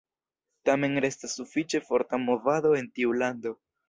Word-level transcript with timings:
Tamen 0.69 0.95
restas 1.05 1.35
sufiĉe 1.39 1.81
forta 1.89 2.19
movado 2.23 2.73
en 2.81 2.89
tiu 2.97 3.13
lando. 3.25 3.53